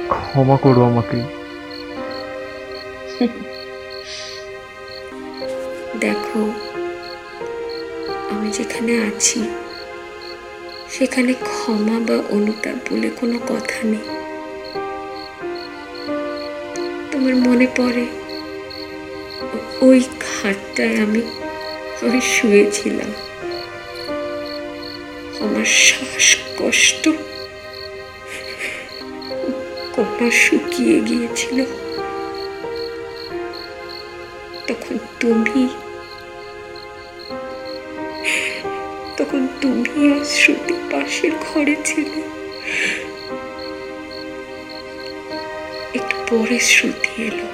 ক্ষমা 0.08 0.56
করো 0.56 0.84
আমাকে। 0.84 1.18
দেখো 6.00 6.40
আমি 8.30 8.50
যেখানে 8.50 8.92
আছি 8.98 9.40
সেখানে 10.98 11.32
ক্ষমা 11.32 11.96
বা 12.00 12.16
অনুতাপ 12.28 12.92
বলে 12.92 13.10
কোনো 13.10 13.38
কথা 13.38 13.78
নেই। 13.82 14.04
তোমার 17.12 17.34
মনে 17.36 17.66
পড়ে, 17.76 18.06
ওই 19.80 20.00
খাটটায় 20.00 20.96
আমি 20.96 21.22
আমি 22.02 22.20
শুয়েছিলাম। 22.20 23.10
আমার 25.40 25.64
শ্বাস 25.64 26.36
কষ্ট 26.58 27.08
কটা 29.94 30.28
শুকিয়ে 30.30 31.00
গিয়েছিল। 31.00 31.58
তখন 34.66 34.98
তুমি 35.20 35.68
তুমি 39.64 40.12
আর 40.12 40.24
শ্রুতি 40.24 40.74
পাশের 40.90 41.30
ঘরে 41.40 41.76
ছিলে। 41.84 42.22
একটু 45.94 46.16
পরে 46.30 46.58
শ্রুতি 46.58 47.22
এলো। 47.22 47.46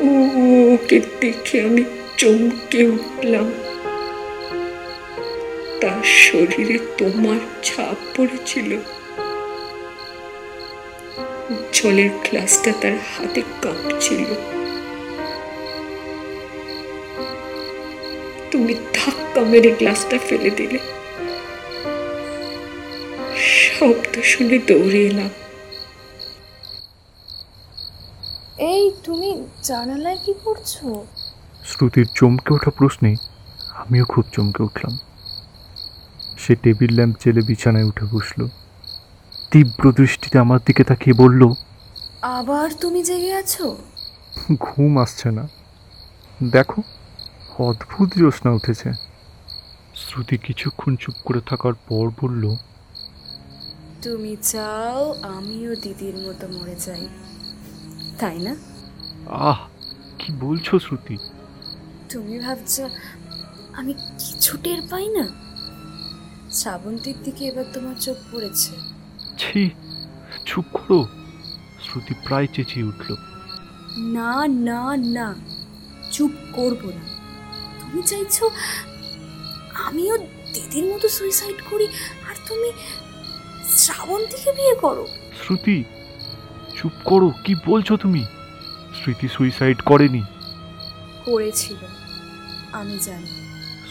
ও 0.00 0.08
ওকে 0.74 1.00
দেখে 1.20 1.60
আমি 1.60 1.84
চমকে 2.16 2.86
উঠলাম। 2.86 3.52
তার 5.80 6.02
শরীরে 6.04 6.78
তোমার 6.98 7.40
ছাপ 7.62 7.96
পড়েছিল। 8.16 8.78
জলের 11.72 12.10
গ্লাসটা 12.10 12.72
তার 12.80 12.92
হাতে 12.92 13.42
কাঁপছিল। 13.62 14.24
তুমি 18.54 18.74
ধাক্কা 18.98 19.40
মেরে 19.50 19.70
গ্লাসটা 19.78 20.16
ফেলে 20.26 20.50
দিলে। 20.58 20.78
শব্দ 23.74 24.14
শুনে 24.30 24.58
দৌড়ে 24.68 25.00
এলাম। 25.10 25.32
এই 28.72 28.84
তুমি 29.04 29.30
জানালায় 29.68 30.18
কি 30.24 30.32
করছ? 30.44 30.72
শ্রুতির 31.70 32.06
চমকে 32.18 32.50
ওঠা 32.56 32.70
প্রশ্নে 32.78 33.10
আমিও 33.82 34.04
খুব 34.12 34.24
চমকে 34.34 34.60
উঠলাম। 34.68 34.94
সে 36.42 36.52
টেবিল 36.62 36.90
ল্যাম্প 36.96 37.14
জেলে 37.22 37.42
বিছানায় 37.48 37.88
উঠে 37.90 38.04
বসল। 38.12 38.40
তীব্র 39.50 39.84
দৃষ্টিতে 39.98 40.36
আমার 40.44 40.60
দিকে 40.66 40.82
তাকিয়ে 40.90 41.14
বলল 41.22 41.42
আবার 42.38 42.68
তুমি 42.82 43.00
জেগে 43.08 43.32
আছো? 43.40 43.66
ঘুম 44.66 44.92
আসছে 45.04 45.28
না। 45.38 45.44
দেখো 46.56 46.80
অদ্ভুত 47.58 48.08
জ্যোৎস্না 48.18 48.52
উঠেছে। 48.52 48.92
শ্রুতি 49.94 50.38
কিছুক্ষণ 50.38 50.96
চুপ 50.96 51.14
করে 51.24 51.40
থাকার 51.46 51.72
পর 51.88 52.10
বলল 52.20 52.56
তুমি 54.02 54.36
চাও 54.42 55.12
আমিও 55.22 55.76
দিদির 55.76 56.16
মতো 56.16 56.48
মরে 56.48 56.74
যাই 56.74 57.08
তাই 58.18 58.38
না? 58.38 58.56
আহ 59.30 59.58
কি 60.18 60.32
বলছো 60.32 60.78
শ্রুতি? 60.78 61.16
তুমি 62.10 62.38
ভাবছ 62.38 62.80
আমি 63.72 63.92
কিছু 63.92 64.56
টের 64.56 64.82
পাই 64.90 65.08
না? 65.08 65.28
শ্রাবন্তীর 66.50 67.14
দিকে 67.24 67.44
এবার 67.44 67.64
তোমার 67.72 67.94
চোখ 68.00 68.16
পড়েছে। 68.32 68.72
ছি 69.38 69.70
চুপ 70.46 70.64
করো। 70.72 71.04
শ্রুতি 71.82 72.14
প্রায় 72.24 72.46
চেঁচিয়ে 72.46 72.86
উঠল 72.86 73.16
না 73.98 74.46
না 74.46 74.96
না 74.96 75.34
চুপ 76.12 76.30
করব 76.52 76.86
না। 76.86 77.13
তুমি 77.94 78.06
চাইছো? 78.12 78.44
আমিও 79.86 80.14
দিদির 80.54 80.84
মতো 80.92 81.06
সুইসাইড 81.16 81.58
করি 81.70 81.86
আর 82.28 82.36
তুমি 82.48 82.68
শ্রাবন্তীকে 83.80 84.50
বিয়ে 84.58 84.74
করো। 84.74 85.04
শ্রুতি 85.40 85.76
চুপ 86.76 86.94
করো 87.04 87.28
কি 87.44 87.52
বলছো 87.66 87.94
তুমি? 87.96 88.22
স্মৃতি 88.98 89.26
সুইসাইড 89.28 89.78
করেনি। 89.90 90.22
করেছিল 91.26 91.80
আমি 92.78 92.96
জানি। 93.06 93.30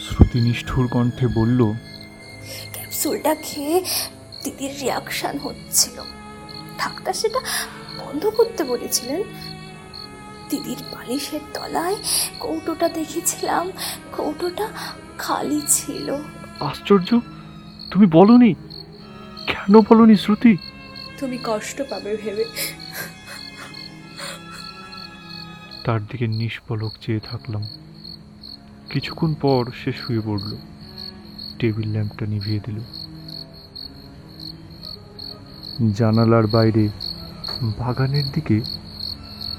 শ্রুতি 0.04 0.38
নিষ্ঠুর 0.40 0.86
কণ্ঠে 0.88 1.26
বলল 1.38 1.60
ক্যাপসুলটা 2.72 3.32
খেয়ে 3.46 3.76
দিদির 4.42 4.72
রিয়াকশন 4.80 5.34
হচ্ছিল। 5.38 5.96
ডাক্তার 6.80 7.14
সেটা 7.20 7.40
বন্ধ 8.00 8.22
করতে 8.38 8.62
বলেছিলেন। 8.64 9.20
দিদির 10.50 10.78
বালিশের 10.92 11.40
তলায় 11.54 11.96
কৌটোটা 12.40 12.88
দেখেছিলাম। 12.88 13.70
কৌটোটা 14.16 14.68
খালি 15.18 15.60
ছিল। 15.68 16.16
আশ্চর্য 16.60 17.20
তুমি 17.90 18.06
বলনি? 18.06 18.54
কেন 19.46 19.80
বলনি 19.80 20.16
শ্রুতি? 20.16 20.56
তুমি 21.18 21.38
কষ্ট 21.44 21.82
পাবে 21.90 22.16
ভেবে। 22.16 22.44
তার 25.84 26.06
দিকে 26.06 26.26
নিষ্পলক 26.26 26.92
চেয়ে 27.00 27.20
থাকলাম। 27.20 27.62
কিছুক্ষণ 28.90 29.34
পর 29.34 29.64
সে 29.84 29.92
শুয়ে 29.92 30.20
পড়ল। 30.20 30.56
টেবিল 31.58 31.92
ল্যাম্পটা 31.92 32.26
নিভিয়ে 32.26 32.60
দিল। 32.66 32.78
জানালার 35.92 36.46
বাইরে 36.46 36.88
বাগানের 37.78 38.24
দিকে 38.32 38.60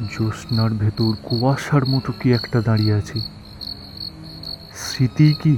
জ্যোৎস্নার 0.04 0.72
ভেতর 0.72 1.14
কুয়াশার 1.24 1.86
মতো 1.86 2.12
কি 2.12 2.34
একটা 2.34 2.62
দাঁড়িয়ে 2.62 2.94
আছে? 2.94 3.20
স্মৃতি 4.76 5.34
কি? 5.34 5.58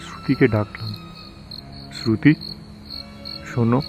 শ্রুতিকে 0.00 0.48
ডাকলাম। 0.48 0.94
শ্রুতি, 1.92 2.34
শোনো। 3.46 3.80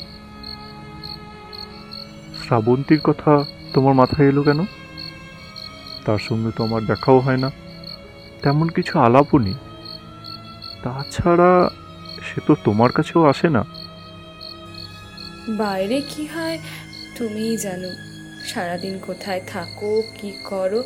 শ্রাবন্তীর 2.44 3.00
কথা 3.00 3.44
তোমার 3.74 3.94
মাথায় 3.94 4.28
এলো 4.28 4.44
কেন? 4.44 4.66
তার 6.06 6.18
সঙ্গে 6.18 6.52
তো 6.58 6.64
আমার 6.64 6.86
দেখাও 6.86 7.20
হয় 7.20 7.38
না। 7.38 7.52
তেমন 8.44 8.70
কিছু 8.70 9.00
আলাপও 9.00 9.40
নেই। 9.40 9.54
তাছাড়া 10.84 11.70
সে 12.24 12.42
তো 12.48 12.56
তোমার 12.64 12.92
কাছেও 12.92 13.26
আসে 13.26 13.50
না। 13.50 13.66
বাইরে 15.50 16.02
কি 16.02 16.26
হয় 16.26 16.60
তুমিই 17.18 17.58
জানো। 17.58 18.13
সারাদিন 18.48 19.00
কোথায় 19.00 19.42
থাকো 19.48 20.04
কি 20.22 20.34
করো? 20.44 20.84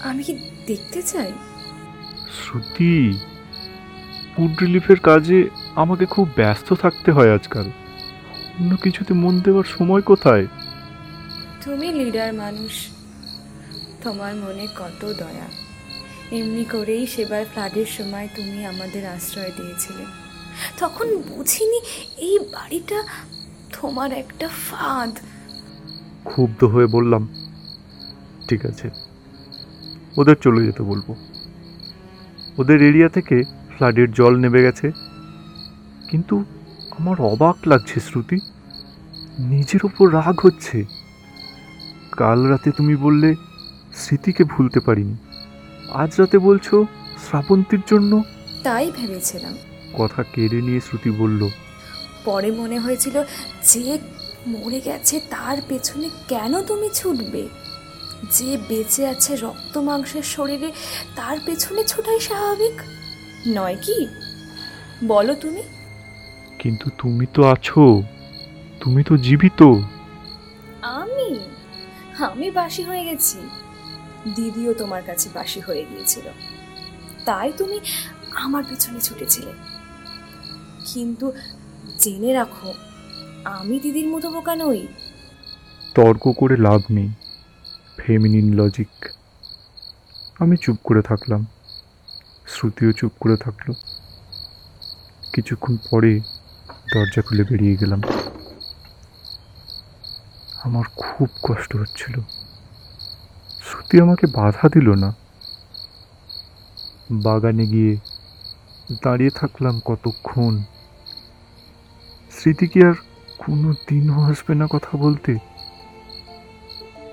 আমি 0.00 0.22
কি 0.22 0.50
দেখতে 0.66 1.02
চাই? 1.02 1.32
শ্রুতি 2.36 3.18
ফুড 4.36 4.62
রিলিফের 4.62 5.00
কাজে 5.00 5.48
আমাকে 5.74 6.06
খুব 6.06 6.28
ব্যস্ত 6.36 6.72
থাকতে 6.72 7.12
হয় 7.12 7.34
আজকাল। 7.34 7.70
অন্য 8.58 8.76
কিছুতে 8.76 9.14
মন 9.14 9.40
দেওয়ার 9.40 9.64
সময় 9.64 10.02
কোথায়? 10.02 10.46
তুমি 11.64 11.92
লিডার 11.92 12.32
মানুষ। 12.34 12.88
তোমার 14.02 14.34
মনে 14.34 14.66
কত 14.66 15.12
দয়া। 15.18 15.48
এমনি 16.32 16.64
করেই 16.64 17.06
সেবার 17.06 17.44
ফ্লাডের 17.44 17.86
সময় 17.86 18.28
তুমি 18.36 18.66
আমাদের 18.66 19.06
আশ্রয় 19.06 19.52
দিয়েছিলে। 19.56 20.04
তখন 20.78 21.16
বুঝিনি 21.16 21.80
এই 22.16 22.38
বাড়িটা 22.38 23.02
তোমার 23.80 24.12
একটা 24.12 24.48
ফাঁদ। 24.48 25.18
ক্ষুব্ধ 26.24 26.64
হয়ে 26.64 26.86
বললাম 26.86 27.28
ঠিক 28.48 28.66
আছে 28.66 28.90
ওদের 30.16 30.36
চলে 30.36 30.64
যেতে 30.64 30.82
বলব। 30.82 31.14
ওদের 32.58 32.82
এরিয়া 32.82 33.08
থেকে 33.08 33.42
ফ্লাডের 33.42 34.12
জল 34.12 34.36
নেমে 34.36 34.62
গেছে। 34.62 34.92
কিন্তু 36.10 36.44
আমার 36.98 37.20
অবাক 37.20 37.56
লাগছে 37.66 38.00
শ্রুতি। 38.00 38.38
নিজের 39.38 39.80
ওপর 39.84 40.12
রাগ 40.12 40.40
হচ্ছে। 40.42 40.84
কাল 42.12 42.44
রাতে 42.44 42.70
তুমি 42.70 42.96
বললে 42.96 43.34
স্মৃতিকে 43.94 44.44
ভুলতে 44.44 44.80
পারিনি। 44.80 45.16
আজ 45.94 46.10
রাতে 46.18 46.38
বলছো 46.38 46.86
শ্রাবন্তীর 47.18 47.80
জন্য? 47.86 48.22
তাই 48.62 48.92
ভেবেছিলাম। 48.96 49.54
কথা 49.98 50.22
কেড়ে 50.22 50.62
নিয়ে 50.62 50.80
শ্রুতি 50.80 51.10
বলল 51.10 51.48
পরে 52.24 52.50
মনে 52.50 52.78
হয়েছিল 52.78 53.22
যে 53.62 53.98
মরে 54.46 54.80
গেছে 54.80 55.20
তার 55.20 55.56
পেছনে 55.68 56.10
কেন 56.28 56.62
তুমি 56.62 56.90
ছুটবে? 56.94 57.48
যে 58.30 58.58
বেঁচে 58.68 59.06
আছে 59.06 59.36
রক্ত 59.36 59.78
মাংসের 59.78 60.22
শরীরে 60.22 60.72
তার 61.16 61.36
পেছনে 61.46 61.84
ছোটাই 61.84 62.20
স্বাভাবিক? 62.20 62.72
নয় 63.48 63.76
কি? 63.82 64.06
বলো 65.06 65.34
তুমি। 65.34 65.62
কিন্তু 66.58 66.90
তুমি 66.98 67.26
তো 67.34 67.44
আছো। 67.44 68.02
তুমি 68.80 69.04
তো 69.04 69.16
জীবিত। 69.16 69.62
আমি? 70.82 71.40
আমি 72.24 72.50
বাসি 72.50 72.82
হয়ে 72.82 73.04
গেছি। 73.04 73.38
দিদিও 74.34 74.74
তোমার 74.74 75.02
কাছে 75.02 75.28
বাসি 75.34 75.60
হয়ে 75.60 75.84
গিয়েছিল। 75.84 76.28
তাই 77.24 77.52
তুমি 77.56 77.80
আমার 78.34 78.64
পেছনে 78.68 79.00
ছুটেছিলে। 79.00 79.52
কিন্তু 80.86 81.32
জেনে 81.98 82.32
রাখো 82.32 82.74
আমি 83.44 83.80
দিদির 83.80 84.08
মতো 84.08 84.30
বোকা 84.30 84.54
নই। 84.54 84.86
তর্ক 85.94 86.32
করে 86.36 86.56
লাভ 86.56 86.80
নেই 86.90 87.08
ফেমিনিন 87.98 88.54
লজিক 88.54 88.88
আমি 90.38 90.56
চুপ 90.56 90.76
করে 90.84 91.02
থাকলাম, 91.02 91.46
শ্রুতিও 92.46 92.92
চুপ 92.92 93.12
করে 93.20 93.36
থাকল। 93.36 93.72
কিছুক্ষণ 95.32 95.76
পরে 95.90 96.20
দরজা 96.94 97.22
খুলে 97.22 97.44
বেরিয়ে 97.44 97.76
গেলাম। 97.76 98.02
আমার 100.64 100.84
খুব 100.96 101.28
কষ্ট 101.42 101.76
হচ্ছিল। 101.76 102.20
শ্রুতি 103.64 104.00
আমাকে 104.00 104.26
বাধা 104.26 104.68
দিল 104.68 104.90
না। 104.90 105.14
বাগানে 107.12 107.66
গিয়ে 107.66 107.96
দাঁড়িয়ে 109.04 109.30
থাকলাম 109.30 109.80
কতক্ষণ? 109.84 110.62
স্মৃতি 112.30 112.66
কি 112.66 112.82
আর 112.82 112.94
কোনো 113.38 113.72
দিনও 113.72 114.22
আসবে 114.22 114.54
না 114.54 114.66
কথা 114.70 114.98
বলতে। 114.98 115.38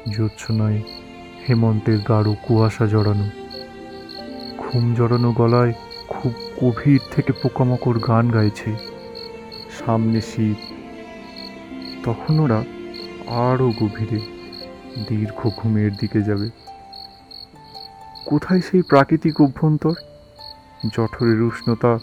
জ্যোৎস্নায় 0.10 0.82
হেমন্তের 1.50 2.00
গাঢ় 2.00 2.36
কুয়াশা 2.44 2.88
জড়ানো। 2.88 3.30
ঘুম 4.58 4.94
জড়ানো 4.94 5.32
গলায় 5.32 5.74
খুব 6.08 6.34
গভীর 6.64 7.00
থেকে 7.12 7.34
পোকামাকড় 7.34 8.00
গান 8.08 8.32
গাইছে। 8.32 8.76
সামনে 9.86 10.22
শীত। 10.22 10.58
তখন 12.08 12.40
ওরা 12.40 12.64
আরও 13.28 13.70
গভীরে 13.70 14.20
দীর্ঘ 15.10 15.50
ঘুমের 15.58 15.92
দিকে 15.96 16.22
যাবে। 16.22 16.50
কোথায় 18.26 18.62
সেই 18.62 18.82
প্রাকৃতিক 18.82 19.42
অভ্যন্তর? 19.42 19.94
জঠরের 20.94 21.42
উষ্ণতা 21.42 22.00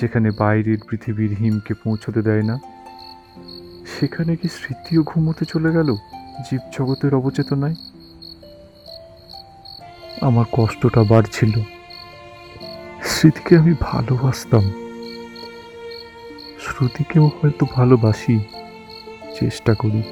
যেখানে 0.00 0.30
বাইরের 0.30 0.78
পৃথিবীর 0.90 1.36
হিমকে 1.40 1.74
পৌঁছতে 1.74 2.22
দেয় 2.22 2.42
না। 2.42 2.75
সেখানে 4.00 4.36
কি 4.36 4.48
স্মৃতিও 4.48 5.02
ঘুমোতে 5.02 5.44
চলে 5.44 5.72
গেল? 5.72 5.94
জীবজগতের 6.50 7.14
অবচেতনায়? 7.14 7.74
আমার 10.20 10.44
কষ্টটা 10.52 11.02
বাড়ছিল। 11.02 11.60
স্মৃতিকে 13.02 13.58
আমি 13.58 13.74
ভালোবাসতাম। 13.80 14.62
শ্রুতিকেও 16.60 17.30
হয়তো 17.42 17.66
ভালোবাসি। 17.74 18.40
চেষ্টা 19.40 19.74
করি। 19.74 20.02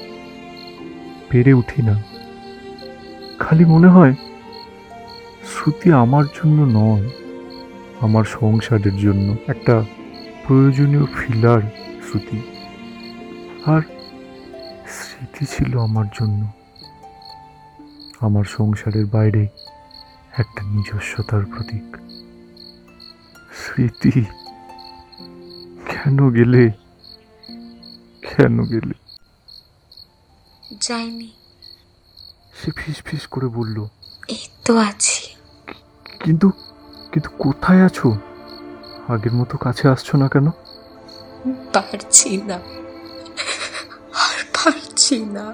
পেরে 1.29 1.53
উঠি 1.53 1.81
না। 1.81 2.03
খালি 3.39 3.65
মনে 3.65 3.87
হয়, 3.87 4.13
শ্রুতি 5.43 5.91
আমার 5.91 6.23
জন্য 6.25 6.79
নয়, 6.79 7.09
আমার 7.99 8.23
সংসারের 8.23 8.97
জন্য। 8.97 9.35
একটা 9.47 9.85
প্রয়োজনীয় 10.47 11.05
ফিলার 11.05 11.61
শ্রুতি। 12.09 12.54
আর 13.65 13.81
স্মৃতি 14.87 15.45
ছিল 15.45 15.79
আমার 15.79 16.05
জন্য। 16.19 16.47
আমার 18.21 18.43
সংসারের 18.43 19.05
বাইরে 19.05 19.47
একটা 20.37 20.63
নিজস্বতার 20.63 21.45
প্রতীক। 21.45 21.97
স্মৃতি 23.53 24.11
কেন 25.89 26.29
গেলে? 26.29 26.71
কেন 28.21 28.63
গেলে? 28.63 28.93
যাইনি। 30.81 31.31
সে 32.53 32.71
ফিস 32.71 33.01
ফিস 33.01 33.27
করে 33.27 33.47
বলল 33.47 33.87
এই 34.27 34.47
তো 34.65 34.77
আছি। 34.77 35.35
কিন্তু 36.19 36.51
কিন্তু 37.11 37.29
কোথায় 37.39 37.85
আছো? 37.85 38.17
আগের 39.07 39.33
মতো 39.33 39.57
কাছে 39.57 39.87
আসছো 39.87 40.17
না 40.17 40.27
কেন? 40.27 40.51
পারছি 41.73 42.37
না। 42.37 42.84
পারছি 45.05 45.25
না। 45.25 45.45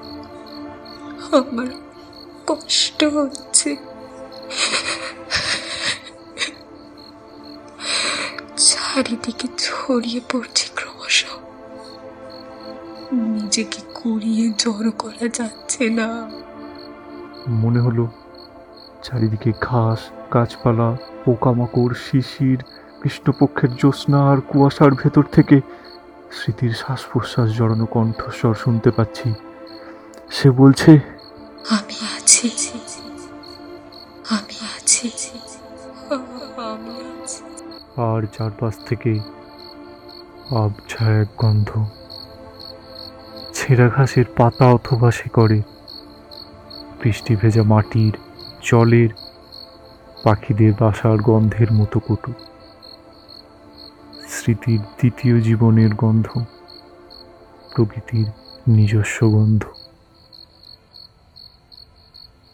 আমার 1.37 1.69
কষ্ট 2.47 2.99
হচ্ছে। 3.03 3.69
চারিদিকে 8.57 9.47
ছড়িয়ে 9.57 10.21
পড়ছে 10.31 10.65
ক্রমশ। 10.75 11.25
নিজেকে 13.11 13.79
কুড়িয়ে 13.93 14.45
জড়ো 14.57 14.91
করা 14.97 15.27
যাচ্ছে 15.33 15.83
না। 15.89 16.07
মনে 17.47 17.79
হলো 17.79 18.07
চারিদিকে 19.03 19.51
ঘাস, 19.61 19.99
গাছপালা, 20.33 20.89
পোকামাকড়, 21.25 21.93
শিশির, 22.11 22.59
কৃষ্ণপক্ষের 23.01 23.71
জ্যোৎস্না 23.75 24.19
আর 24.31 24.37
কুয়াশার 24.41 24.91
ভেতর 24.91 25.23
থেকে 25.31 25.57
স্মৃতির 26.31 26.71
শ্বাস 26.71 27.05
প্রশ্বাস 27.11 27.49
জড়ানো 27.57 27.85
কণ্ঠস্বর 27.85 28.53
শুনতে 28.53 28.91
পাচ্ছি। 28.91 29.33
সে 30.31 30.51
বলছে 30.51 30.99
আমি 31.69 31.97
আছি। 32.17 32.49
আমি 34.29 34.57
আছি। 34.77 35.11
আর 37.97 38.21
চারপাশ 38.37 38.73
থেকে 38.85 39.19
আবছা 40.55 41.21
এক 41.21 41.27
গন্ধ। 41.37 41.85
ছেঁড়া 43.53 43.89
ঘাসের 43.89 44.25
পাতা 44.37 44.65
অথবা 44.71 45.11
সে 45.11 45.29
করে 45.29 45.61
বৃষ্টি 47.03 47.35
ভেজা 47.35 47.63
মাটির 47.63 48.17
জলের 48.63 49.09
পাখিদের 50.23 50.73
বাসার 50.79 51.17
গন্ধের 51.17 51.73
মতো 51.73 51.99
কটু। 51.99 52.33
স্মৃতির 54.41 54.79
দ্বিতীয় 54.79 55.41
জীবনের 55.41 55.95
গন্ধ 55.95 56.27
প্রকৃতির 57.75 58.25
নিজস্ব 58.67 59.29
গন্ধ। 59.29 59.63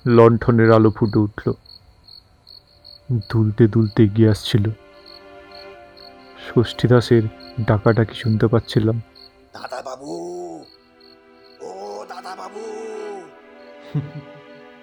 লণ্ঠনের 0.08 0.71
আলো 0.71 0.91
ফুটে 0.91 1.19
উঠল। 1.19 1.54
দুলতে 3.32 3.67
দুলতে 3.67 4.04
এগিয়ে 4.04 4.30
আসছিল। 4.30 4.69
ষষ্ঠী 6.47 6.88
দাসের 6.88 7.23
ডাকাডাকি 7.62 8.13
শুনতে 8.13 8.47
পাচ্ছিলাম। 8.47 9.02
দাদা 9.54 9.82
বাবু 9.82 10.13
ও 11.62 12.06
দাদা 12.10 12.36
বাবু 12.36 12.63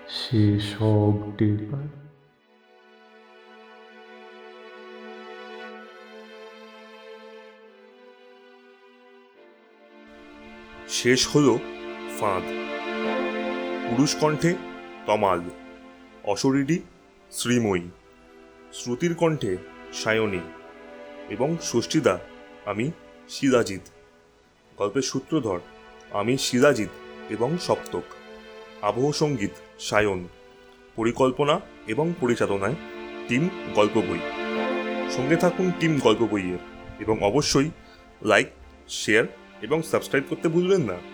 সে 0.08 0.60
সব 0.60 1.32
টের 1.38 1.58
পায়। 1.70 2.03
শেষ 10.98 11.20
হল 11.28 11.48
ফাঁদ। 12.18 12.44
পুরুষ 13.88 14.12
কণ্ঠে 14.20 14.50
তমাল, 15.06 15.40
অশরীরী 16.24 16.78
শ্রীময়ী, 17.32 17.86
শ্রুতির 18.72 19.14
কণ্ঠে 19.14 19.52
সায়নী 19.92 20.42
এবং 21.28 21.48
ষষ্ঠীদা 21.62 22.14
আমি 22.66 22.86
সিরাজিৎ 23.28 23.84
গল্পের 24.78 25.02
সূত্রধর, 25.02 25.60
আমি 26.10 26.34
সিরাজিৎ 26.38 26.92
এবং 27.30 27.50
সপ্তক। 27.66 28.06
আবহ 28.82 29.06
সংগীত, 29.12 29.54
সায়ন। 29.80 30.20
পরিকল্পনা 30.96 31.54
এবং 31.86 32.06
পরিচালনায় 32.20 32.76
টিম 33.28 33.42
গল্প 33.74 33.96
বই 34.08 34.20
সঙ্গে 35.16 35.36
থাকুন 35.36 35.66
টিম 35.80 35.92
গল্প 36.04 36.22
বইয়ের 36.22 36.62
এবং 36.98 37.16
অবশ্যই 37.22 37.68
লাইক, 38.22 38.48
শেয়ার 39.00 39.26
এবং 39.62 39.82
সাবস্ক্রাইব 39.82 40.24
করতে 40.28 40.48
ভুলবেন 40.48 40.80
না। 40.80 41.13